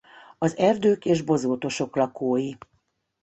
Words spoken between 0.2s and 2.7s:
Az erdők és bozótosok lakói.